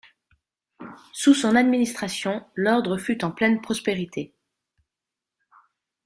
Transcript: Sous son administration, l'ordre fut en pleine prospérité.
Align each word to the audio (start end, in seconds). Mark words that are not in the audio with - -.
Sous 1.13 1.35
son 1.35 1.55
administration, 1.55 2.43
l'ordre 2.55 2.97
fut 2.97 3.23
en 3.23 3.29
pleine 3.29 3.61
prospérité. 3.61 4.33